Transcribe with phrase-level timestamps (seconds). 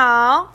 [0.00, 0.52] 好，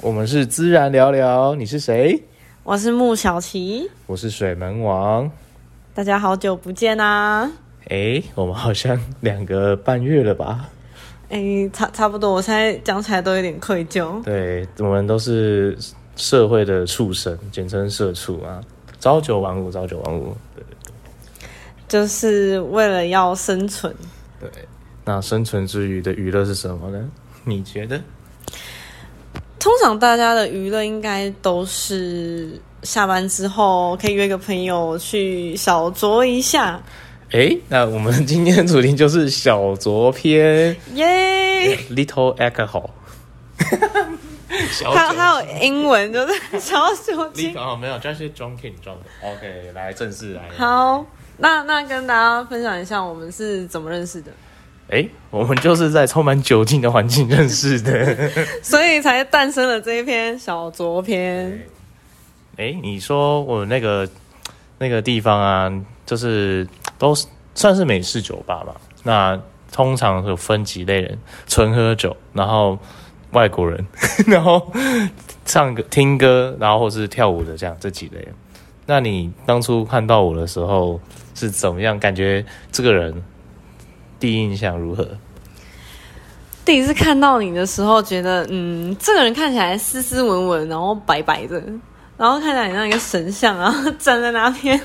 [0.00, 2.24] 我们是自然聊聊，你是谁？
[2.64, 5.30] 我是穆小琪，我是水门王。
[5.94, 7.48] 大家好久不见啊！
[7.88, 10.68] 哎，我们好像两个半月了吧？
[11.28, 14.20] 哎，差差不多，我现在讲起来都有点愧疚。
[14.24, 15.78] 对，我们都是
[16.16, 18.60] 社会的畜生，简称社畜啊，
[18.98, 20.36] 朝九晚五，朝九晚五。
[20.56, 20.64] 对，
[21.86, 23.94] 就是为了要生存。
[24.40, 24.50] 对，
[25.04, 27.08] 那生存之余的娱乐是什么呢？
[27.44, 28.00] 你觉得？
[29.60, 36.82] 通常大家的娱乐应该都是下班之后可以约个朋友去小酌一下。
[37.30, 41.76] 哎，那我们今天的主题就是小酌篇，耶！
[41.94, 42.90] Little alcohol，
[44.92, 47.54] 还有还有英文就是小酒精。
[47.56, 48.96] 哦，没有，就是 drinking drunk。
[49.22, 50.42] OK，来正式来。
[50.56, 54.32] 好，那那跟大家分享一下我们是怎么认识的。
[54.90, 61.66] 哎，我们就是在充满酒精的环境认识的， 所以才诞生了这一篇小酌篇。
[62.56, 64.08] 哎，你说我那个
[64.78, 65.72] 那个地方啊，
[66.04, 66.66] 就是
[66.98, 67.14] 都
[67.54, 68.74] 算是美式酒吧吧？
[69.04, 72.76] 那通常有分几类人：纯喝酒，然后
[73.30, 73.86] 外国人，
[74.26, 74.72] 然后
[75.44, 78.26] 唱歌、听歌，然后或是跳舞的这样这几类。
[78.86, 81.00] 那你当初看到我的时候
[81.36, 81.96] 是怎么样？
[82.00, 83.22] 感觉这个人？
[84.20, 85.08] 第一印象如何？
[86.64, 91.60] 第一次看到你的时候，觉得嗯，这个人看起来斯斯文文，然后白白的，
[92.16, 94.80] 然后看起来像一个神像啊， 站在那边。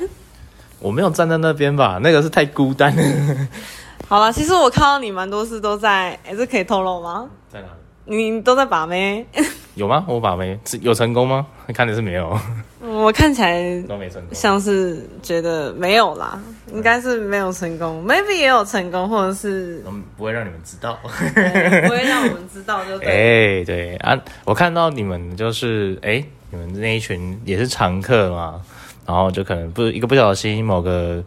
[0.79, 1.99] 我没有站在那边吧？
[2.01, 3.47] 那个是太孤单了。
[4.07, 7.27] 好了，其实我看到你蛮多次都在，哎，这可以透露吗？
[7.51, 7.67] 在哪
[8.05, 8.31] 里？
[8.31, 9.27] 你都在把妹？
[9.75, 10.03] 有吗？
[10.07, 11.45] 我把没有成功吗？
[11.73, 12.37] 看的是没有。
[12.81, 16.39] 我看起来都没成功，像是觉得没有啦，
[16.71, 19.83] 应该是没有成功，maybe 也有成功，或者是
[20.15, 23.59] 不会让你们知道，不会让我们知道就对。
[23.61, 28.61] 哎，对啊，我看到你们就是哎，你们那一群也是常客嘛，
[29.05, 31.23] 然后就可能不一个不小心，某个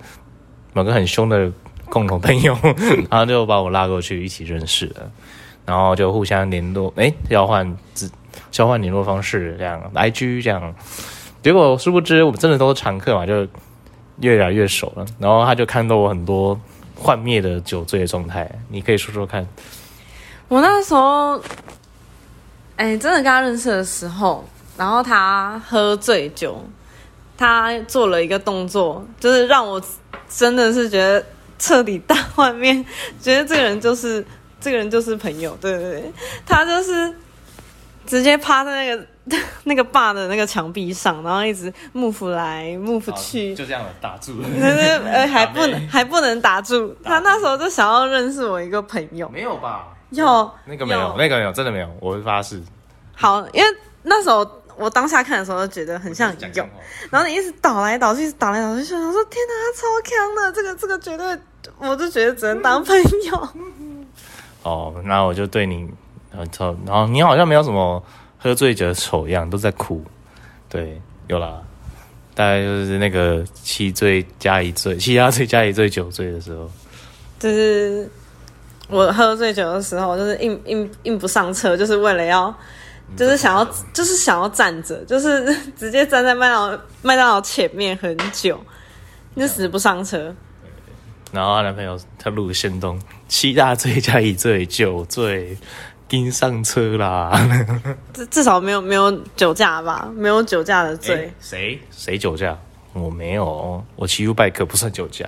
[0.73, 1.51] 某个很凶的
[1.91, 2.57] 共同朋友，
[3.11, 5.11] 然后就把我拉过去一起认识了，
[5.67, 8.09] 然后就互相联络，哎，交换资
[8.51, 10.75] 交换联络方式这样，IG 这样。
[11.43, 13.47] 结果殊不知，我们真的都是常客嘛，就
[14.21, 15.07] 越来越熟了。
[15.19, 16.59] 然后他就看到我很多
[16.97, 19.47] 幻灭的酒醉的状态，你可以说说看。
[20.49, 21.41] 我那时候，
[22.77, 24.45] 哎，真的跟他认识的时候，
[24.77, 26.65] 然后他喝醉酒，
[27.37, 29.81] 他做了一个动作，就是让我
[30.29, 31.25] 真的是觉得
[31.59, 32.85] 彻底大 幻灭，
[33.21, 34.25] 觉得这个人就是
[34.61, 36.13] 这个人就是朋友，对对对，
[36.45, 37.15] 他就是
[38.09, 39.07] 直接趴在那个。
[39.65, 44.33] 那个坝的那个墙壁上，然后一直幕府来幕府去，就这样打住。
[44.59, 46.97] 呃， 还不能还不能打住。
[47.05, 49.89] 他那时候就想要认识我一个朋友，没有吧？
[50.09, 52.59] 有那个没有，那个没有，真的没有，我会发誓。
[53.15, 53.69] 好，因为
[54.03, 56.67] 那时候我当下看的时候就觉得很像有，
[57.11, 61.39] 然后你一直倒来倒去，倒来倒去，就想说天哪，他超强的，这个这个绝对，
[61.77, 63.49] 我就觉得只能当朋友。
[64.65, 65.87] 哦，那我就对你，
[66.31, 68.03] 然后然后你好像没有什么。
[68.41, 70.01] 喝醉酒的丑样都在哭，
[70.69, 71.61] 对，有啦，
[72.37, 76.71] 大概就是那个七醉加一醉，七加醉加一醉酒醉的时候，
[77.41, 78.09] 就是
[78.89, 82.55] 我喝醉酒的时候，就是硬硬硬不上车，就是为了要，
[83.17, 88.57] 就是想要，就是想要站着，就是 直接站在麦当劳麦当劳前面很久，
[89.35, 90.33] 就死不上车。
[91.33, 95.59] 然后她男朋友他录先动，七大醉加一醉酒醉。
[96.09, 97.33] 跟上车啦！
[98.15, 100.11] 至至少没有没有酒驾吧？
[100.17, 101.31] 没有酒驾的罪。
[101.39, 102.57] 谁谁酒驾？
[102.95, 105.27] 我没有，我骑 U bike 不算酒驾。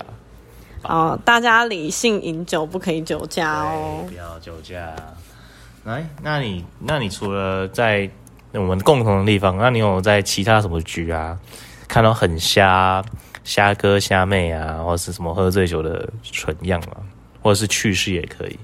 [0.82, 4.04] 哦，大家理性饮酒，不可以酒驾哦。
[4.08, 4.96] 不要酒驾。
[5.84, 8.08] 来，那你那你除了在
[8.52, 11.38] 我们共同的地方，那你有在其他什么局啊，
[11.86, 13.04] 看到很瞎
[13.44, 16.96] 虾哥虾妹啊，或是什么喝醉酒的蠢样啊，
[17.42, 18.58] 或者是趣事也可以。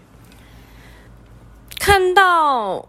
[1.86, 2.84] 看到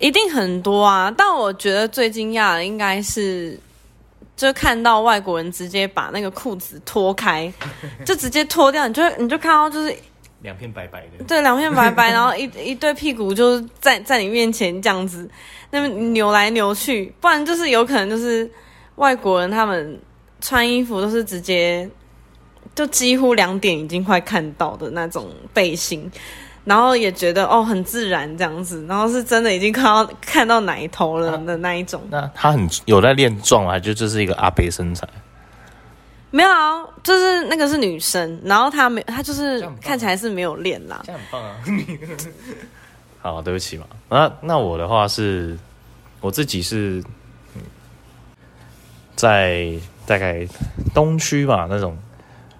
[0.00, 3.56] 一定很多啊，但我觉得最惊讶的应该是，
[4.36, 7.52] 就看到外国人直接把那个裤子脱开，
[8.04, 9.94] 就直接脱掉，你就你就看到就是
[10.40, 15.30] 两片白白的，对，两片白白，然后一一对屁股就是在在你面前这样子，
[15.70, 18.50] 那么扭来扭去，不然就是有可能就是
[18.96, 19.96] 外国人他们
[20.40, 21.88] 穿衣服都是直接
[22.74, 26.10] 就几乎两点已经快看到的那种背心。
[26.70, 32.00] 然后也觉得哦很自然这样子，然后是真的已经看到看到奶头了的那一种。
[32.08, 35.04] 那他很有在练壮啊，就就是一个阿北身材。
[36.30, 41.02] 没有啊，就是那个是女生，然后她没她就是看起来是没有练啦。
[41.04, 41.56] 这样很棒啊！
[43.20, 43.84] 好，对不起嘛。
[44.08, 45.58] 那那我的话是，
[46.20, 47.02] 我自己是，
[47.56, 47.62] 嗯
[49.16, 49.72] 在
[50.06, 50.46] 大概
[50.94, 51.98] 东区吧那种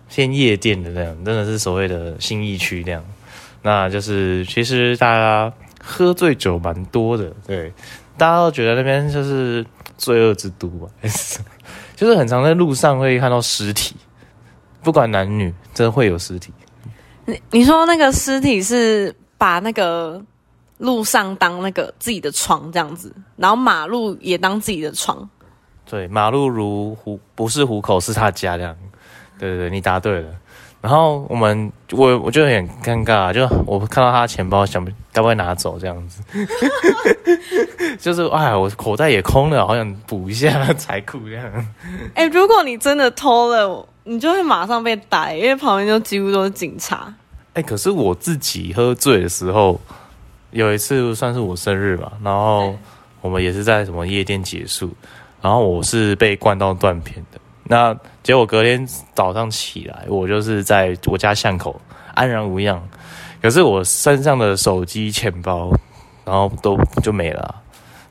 [0.08, 3.04] 偏夜店的那样，真的是所谓的新义区那样。
[3.62, 5.52] 那就是其实大家
[5.82, 7.72] 喝醉酒蛮多的，对，
[8.16, 9.64] 大家都觉得那边就是
[9.98, 10.88] 罪恶之都吧，
[11.96, 13.94] 就是很常在路上会看到尸体，
[14.82, 16.52] 不管男女，真的会有尸体。
[17.26, 20.20] 你你说那个尸体是把那个
[20.78, 25.28] 路上当那个自己的床这样子，然后马路也当自己的床。
[25.84, 28.74] 对，马路如虎，不是虎口，是他家这样。
[29.38, 30.30] 对对对，你答对了。
[30.82, 34.82] 然后我们，我我就很尴尬，就我看到他钱包，想
[35.12, 36.22] 该不会拿走这样子，
[38.00, 41.66] 就是哎，我口袋也空了，好想补一下财库这样。
[42.14, 47.12] 哎、如果你真的偷了，你就会马上被逮，因为旁边就几乎都是警察。
[47.52, 49.78] 哎，可是我自己喝醉的时候，
[50.52, 52.74] 有一次算是我生日吧，然后
[53.20, 54.88] 我们也是在什么夜店结束，
[55.42, 57.39] 然后我是被灌到断片的。
[57.70, 58.84] 那结果隔天
[59.14, 61.80] 早上起来，我就是在我家巷口
[62.14, 62.82] 安然无恙，
[63.40, 65.70] 可是我身上的手机、钱包，
[66.24, 67.62] 然后都就没了、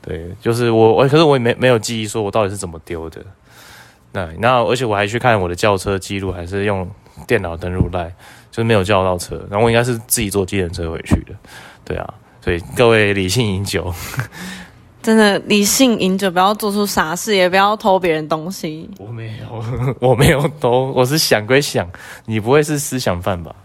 [0.01, 3.21] 对，就是我我，可是我也没没有记忆，说我到底是怎么丢的。
[4.13, 6.89] 那那而且我还去看我的轿车记录，还是用
[7.27, 8.05] 电脑登录来，
[8.49, 11.35] 就是没有叫到车，然后我应该是自己坐计程车回去的。
[11.83, 13.93] 对啊，所以各位理性饮酒，
[15.01, 18.89] 真的理性饮酒，不要做出傻事，也不要偷别人东西。
[18.99, 21.89] 我没有， 我没有偷，我是想归想，
[22.25, 23.55] 你不会是思想犯吧？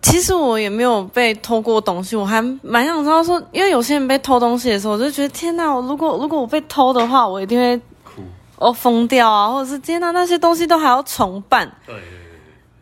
[0.00, 8.22] 其实我也没有被偷过东西，我还蛮想知道说，因为有些人被偷东西的时候，我就觉得天哪，我如果如果我被偷的话，我一定会哭。
[8.58, 11.70] 哦疯掉啊，或者是天哪，那些东西都还要重办。
[11.84, 12.08] 对对对，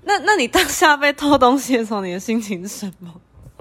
[0.05, 3.11] 那那你当下被偷东西的时候，你的心情是什么？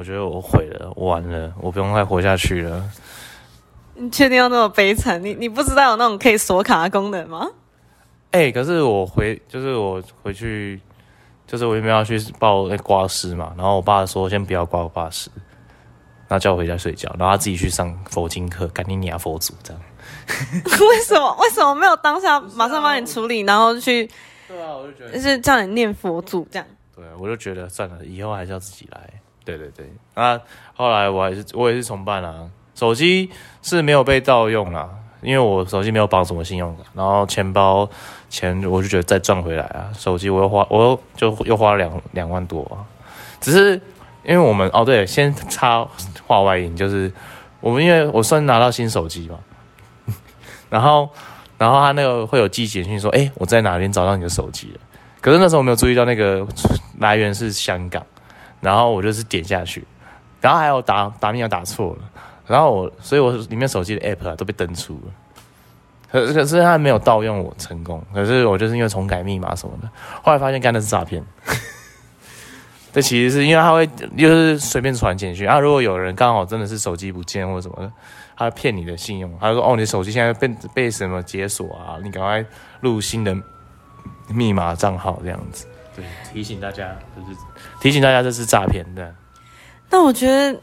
[0.03, 2.91] 我觉得我毁了，完了，我不用再活下去了。
[3.95, 5.23] 你确定要那么悲惨？
[5.23, 7.50] 你你不知道有那种可以锁卡的功能吗？
[8.31, 10.77] 哎、可是我回，就是我回去，
[11.47, 15.29] 就是我原本要去报那挂失嘛，然后我爸说先不要挂挂失，
[16.27, 19.81] 然后叫我回家睡觉，然后他自己去上佛经课，赶紧念佛祖这样。
[20.67, 24.05] 为什么为什么没有当下马上帮你处理，然后去
[24.50, 26.67] 对啊，我就觉得就是叫你念佛祖这样？
[26.94, 29.09] 对，我就觉得算了，以后还是要自己来。
[29.45, 30.40] 对对对，那
[30.75, 33.30] 后来我还是我也是重办啊，手机
[33.62, 34.90] 是没有被盗用啦，
[35.22, 37.90] 因为我手机没有绑什么信用卡，然后钱包
[38.30, 42.84] 钱我就觉得再赚回来啊，手机我又花我又就又花了两两万多啊，
[43.42, 43.74] 只是
[44.24, 45.86] 因为我们哦对，先插
[46.25, 47.12] 话外音，就是
[47.60, 49.39] 我们因为我算拿到新手机嘛，
[50.69, 51.10] 然后
[51.57, 54.80] 然后他那个会有寄简讯说，哎，我在哪边找到你的手机了。
[55.22, 56.46] 可是那时候我没有注意到那个
[57.00, 58.06] 来源是香港，
[58.63, 59.86] 然后我就是点下去，
[60.42, 62.10] 然后还有打打密码打错了，
[62.48, 65.12] 然后我所以我里面手机的 app 都被登出了，
[66.10, 69.89] 可可是他没有盗用我成功，可是我就是因为重改密码什么的，
[70.24, 71.24] 后来发现干的是诈骗。
[72.93, 77.91] 这其实是因为他会就是随便传简讯啊，如果有人刚好真的是手机不见或者什么的，
[78.38, 82.46] 他骗你的信用，他说哦，你手机现在被被什么解锁啊，你赶快
[82.82, 83.36] 录新的
[84.27, 85.65] 密码账号这样子。
[85.95, 87.38] 对，提醒大家，就是
[87.79, 89.13] 提醒大家这是诈骗的。
[89.89, 90.59] 那我觉得，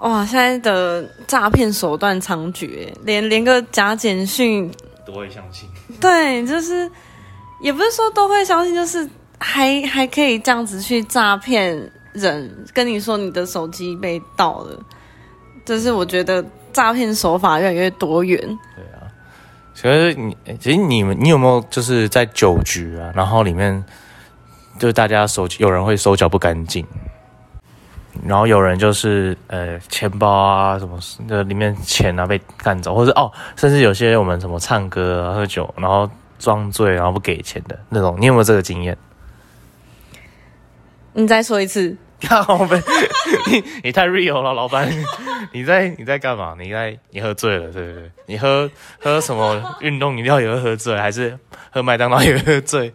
[0.00, 4.70] 哇，现在的诈骗手段猖獗，连连个假简讯，
[5.04, 5.68] 都会相信。
[6.00, 6.90] 对，就是
[7.60, 9.08] 也不是说都会相信，就是
[9.38, 14.78] 还还可以这样子去诈骗人，跟你说你的手机被盗了，
[15.64, 18.38] 就是我觉得诈骗手法越来越多元。
[18.76, 19.05] 对啊，
[19.76, 23.84] 其实你，其实你们，你有没有就是在酒局啊，然后里面
[24.78, 26.82] 就是大家手有人会手脚不干净，
[28.24, 38.96] 然后有人就是呃钱包啊什么的里面钱啊被干走，或者哦，甚至有些我们什么唱歌啊喝酒，然后装醉然后不给钱的那种，你有没有这个经验？
[41.12, 42.80] 你再说一次，靠背，
[43.50, 44.90] 你你太 real 了，老板，
[45.52, 46.54] 你在你在干嘛？
[46.58, 48.10] 你在你喝醉了，对不对？
[48.26, 48.70] 你喝
[49.00, 51.38] 喝什么运动饮料也会喝醉，还是
[51.70, 52.92] 喝麦当劳也会喝醉？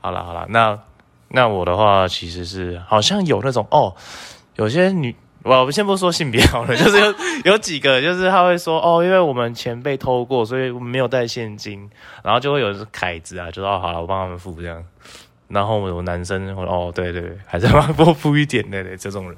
[0.00, 0.78] 好了好了，那
[1.28, 3.94] 那我的话其实是好像有那种哦，
[4.56, 5.14] 有些女。
[5.42, 7.14] 我们先不说性别好了，就是有
[7.52, 11.88] 有几个，就是他会说哦，因为我们钱被偷过，所以我们没有带现金，
[12.24, 14.84] 然后就会有凯子啊，就说好了，我帮他们付这样。
[15.48, 19.36] 然后我男生会哦，对对对， 还是要多付一点的嘞这种人。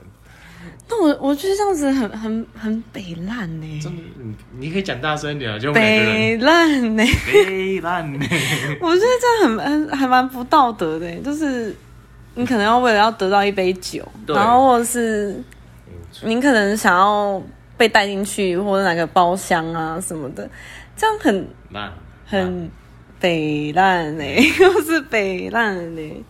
[0.91, 8.19] 那我我觉得这样子很很很北烂呢、真的，你你可以讲大声一点啊，就北烂呢、北烂呢。
[8.81, 11.77] 我觉得这样很很还蛮不道德的欸，就是
[12.35, 14.35] 你可能要为了要得到一杯酒，对。
[14.35, 15.43] 然后或者是
[16.23, 17.41] 您可能想要
[17.77, 20.49] 被带进去或者哪个包厢啊什么的，
[20.97, 21.93] 这样很烂
[22.25, 22.71] 很
[23.20, 24.25] 北烂呢，
[24.60, 26.25] 又是北烂呢。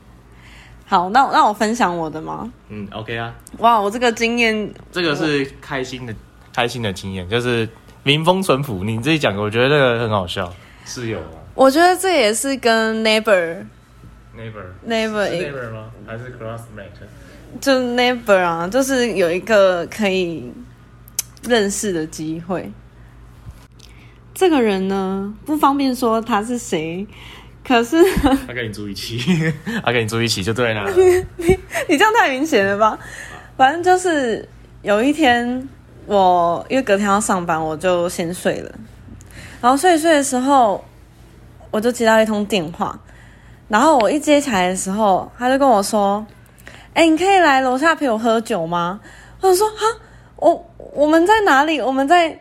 [0.87, 2.51] 好，那那我分享我的吗？
[2.69, 6.15] 嗯，OK 啊，哇，我这个经验，这个是开心的
[6.55, 7.69] 开心的经验，就是
[8.03, 8.83] 民风淳朴。
[8.85, 10.53] 你自己讲，我觉得这个很好笑。
[10.87, 15.91] 室友啊我觉得这也是跟 neighbor，neighbor neighbor 是 neighbor 吗？
[16.07, 17.61] 还是 classmate？
[17.61, 20.51] 就 neighbor 啊，就是有一个可以
[21.43, 22.71] 认识的机会。
[24.39, 27.05] 这个人呢，不方便说他是谁，
[27.67, 28.01] 可是
[28.47, 29.19] 他跟你住一起，
[29.85, 30.89] 他跟你住一起就对了。
[31.37, 31.47] 你
[31.89, 32.97] 你这样太明显了吧？
[33.57, 34.49] 反正就是
[34.83, 35.69] 有一天，
[36.07, 38.71] 我因为隔天要上班，我就先睡了。
[39.61, 40.85] 然后睡一睡的时候，
[41.73, 42.97] 我就接到一通电话，
[43.67, 46.25] 然后我一接起来的时候，他就跟我说
[46.95, 49.01] ：“哎、你可以来楼下陪我喝酒吗？”
[49.43, 49.85] 我就说：“哈，
[50.37, 51.81] 我我们在哪里？
[51.81, 52.39] 我们在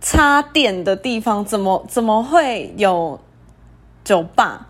[0.00, 3.18] 插电的地方，怎么怎么会有
[4.04, 4.68] 酒吧？”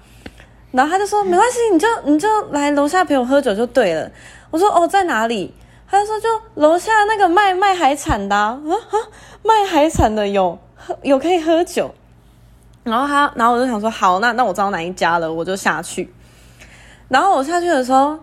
[0.71, 4.11] 然后他就说：“没关系，你就你就来楼下陪我喝酒就对了。”
[4.51, 5.55] 我说：“哦，在哪里？”
[5.91, 8.97] 他就说：“就楼下那个卖卖海产的啊，啊啊
[9.43, 11.91] 卖海产的有喝有可以喝酒。”
[12.85, 16.13] 然后他，然后我就想说：“好，那那我知道哪一家了，我就下去。”
[17.09, 18.19] 然后我下去的时候，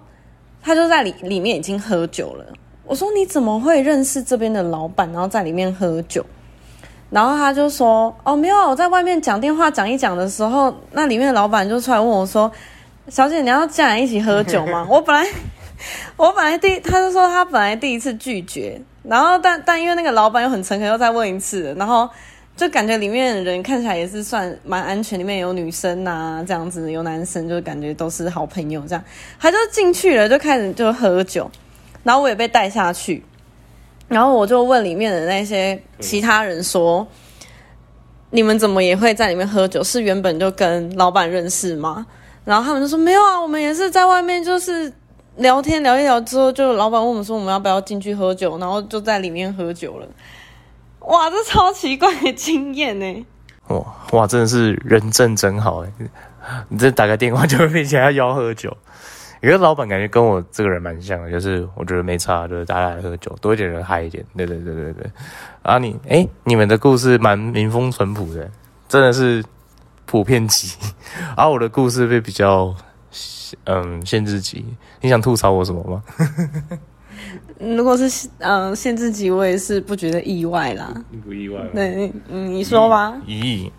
[0.62, 2.46] 他就在里里面已经喝酒了。
[2.84, 6.24] 我说：“你怎么会认识这边的老板，然后在里面喝酒？”
[7.16, 12.52] 然后他就说：“哦，没有啊，我在外面讲电话讲一讲的时候，那里面的老板就出来问我说
[13.08, 15.26] ：‘小姐，你要进来一起喝酒吗？’ 我本来
[16.18, 22.10] 我本来第他就说他本来第一次拒绝，然后但但因为那个老板又很诚恳，又再问一次，然后
[22.58, 29.02] 就感觉里面的人看起来也是算蛮安全，里面有女生呐、这样子，有男生，就感觉都是好朋友这样，
[29.40, 31.50] 他就进去了，就开始就喝酒，
[32.04, 33.24] 然后我也被带下去。
[34.08, 37.06] 然后我就问里面的那些其他人说
[38.32, 39.84] ：“你们怎么也会在里面喝酒？
[39.84, 42.06] 是原本就跟老板认识吗？”
[42.46, 44.92] 然后他们就说：“没有啊，我们也是在外面就是
[45.38, 50.08] 聊天聊一聊之后，就老板问我们说我们要不要进去喝酒，然后就在里面喝酒了。”
[51.08, 53.26] 哇，这超奇怪的经验呢！
[53.68, 55.92] 哇哇，真的是人证真好哎！
[56.70, 58.76] 你这打个电话就会被人家邀喝酒。
[59.42, 64.24] 有个老板感觉跟我这个人蛮像的，就是我觉得没差，就是大家来喝酒，多一点人嗨一点。
[64.36, 65.12] 对对对对对。
[65.62, 68.50] 啊你，哎，你们的故事蛮民风淳朴的，
[68.88, 69.44] 真的是
[70.06, 70.76] 普遍级。
[71.36, 72.74] 而、我的故事会比较
[73.66, 74.66] 嗯限制级。
[75.02, 76.04] 你想吐槽我什么吗？
[77.60, 80.94] 如果是嗯、呃限制级，我也是不觉得意外啦。
[81.24, 81.70] 不意外吗？
[81.74, 83.14] 对，你嗯你说吧。
[83.26, 83.72] 咦，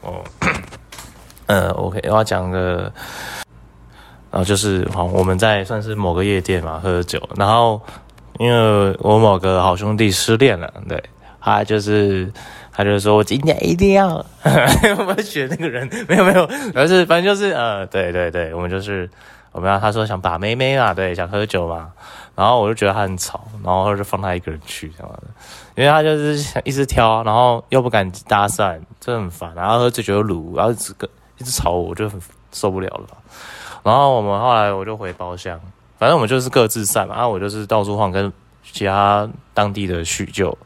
[0.00, 0.24] 哦，
[1.46, 2.92] 呃，OK，我要讲个，
[4.32, 7.80] 然后就是好，我们在算是某个夜店嘛喝酒，然后
[8.38, 11.00] 因为我某个好兄弟失恋了，对，
[11.38, 12.32] 他就是
[12.72, 14.24] 他就说我今天一定要，
[14.98, 19.08] 我们选那个人，没有没有，而是反正就是呃，对对对，我们就是
[19.52, 21.92] 我们要他说想把妹妹嘛，对，想喝酒嘛，
[22.34, 25.22] 然后我就觉得他很吵，然后就放他一个人去这样的。
[25.74, 29.52] 因为他就是想一直挑，然后又不敢搭讪，这很烦。
[29.54, 31.08] 然后喝醉酒又撸，然后一直跟
[31.38, 32.20] 一直吵我，就很
[32.52, 33.06] 受不了了。
[33.82, 35.58] 然后我们后来我就回包厢，
[35.98, 37.14] 反正我们就是各自散嘛。
[37.14, 40.56] 然后我就是到处晃，跟其他当地的叙旧。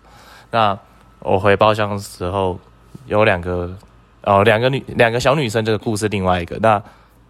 [0.51, 0.79] 那
[1.21, 2.59] 我回包厢的时候
[3.07, 3.75] 有两个
[4.23, 6.59] 哦，两个女两个小女生，这个故事另外一个。
[6.61, 6.83] 那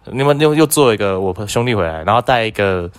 [0.05, 2.89] 你们又又做一个我兄弟回来，然后带一个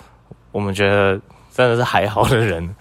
[0.52, 1.20] 我们觉得
[1.52, 2.74] 真的是还好的人。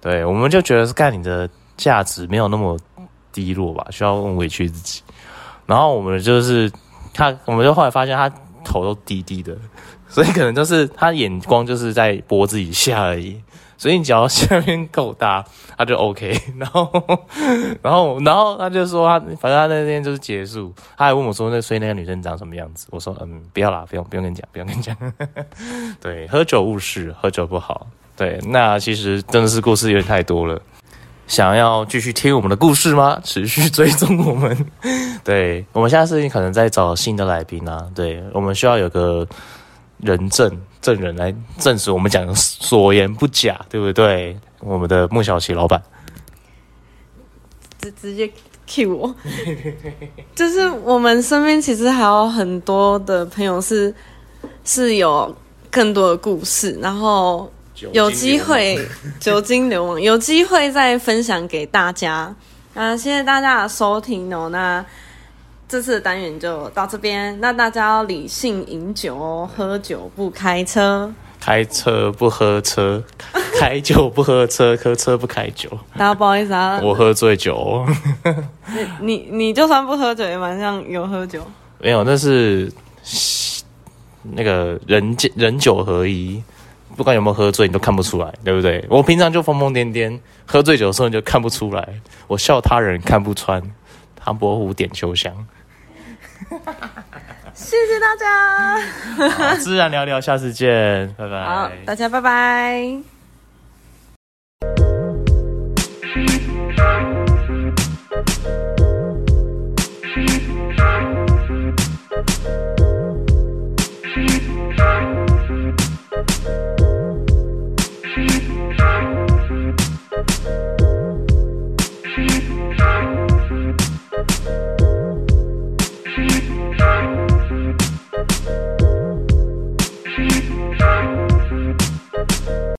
[0.00, 2.78] 对，我们就觉得是干你的价值没有那么
[3.32, 5.02] 低落吧，需要委屈自己。
[5.66, 6.70] 然后我们就是
[7.14, 8.30] 他，我们就后来发现他
[8.64, 9.56] 头都低低的，
[10.08, 13.40] 所以可能就是他眼光就是在脖子以下而已。
[13.76, 15.44] 所以你只要下面够大，
[15.76, 16.32] 他就 OK。
[16.56, 16.90] 然后，
[17.82, 22.86] 然后，然后他就说他，反正他那天就是结束，他还问我说那所以那个女生长什么样子？
[22.90, 24.96] 我说嗯，不要啦，不用不用跟你讲，不用跟你讲。
[26.00, 27.86] 对，喝酒误事，喝酒不好。
[28.16, 30.62] 对，那其实真的是故事有点太多了。
[31.26, 33.18] 想要继续听我们的故事吗？
[33.24, 34.56] 持续追踪我们。
[35.24, 37.86] 对，我们现在是可能在找新的来宾啊。
[37.94, 39.26] 对，我们需要有个
[39.98, 40.50] 人证
[40.82, 44.36] 证人来证实我们讲的所言不假，对不对？
[44.60, 45.82] 我们的穆小琪老板，
[47.80, 48.30] 直直接
[48.66, 49.14] Q 我，
[50.34, 53.94] 就是我们身边其实还有很多的朋友是
[54.64, 55.34] 是有
[55.70, 57.50] 更多的故事，然后
[57.92, 58.78] 有机会
[59.18, 62.34] 酒精流氓，有机会再分享给大家。
[62.74, 64.48] 那，谢谢大家的收听哦。
[64.50, 64.84] 那
[65.68, 71.12] 这次的单元就到这边，那大家要理性饮酒哦，喝酒不开车。
[71.40, 73.04] 开车不喝车，
[73.60, 75.68] 开酒不喝车，喝车不开酒。
[75.92, 77.84] 大家不好意思啊， 我喝醉酒，
[79.02, 81.44] 你你就算不喝酒，也蛮像有喝酒。
[81.78, 82.72] 没有，那是
[84.22, 86.42] 那个人人酒合一，
[86.96, 88.84] 不管有没有喝醉，你都看不出来，对不对？
[88.88, 91.88] 我平常就疯疯癫癫，喝醉酒的时候你就看不出来。
[92.26, 93.62] 我笑他人看不穿，
[94.16, 95.32] 唐伯虎点秋香。
[97.54, 101.44] 谢谢大家，自然聊聊，下次见，拜拜。
[101.44, 102.98] 好，大家拜拜。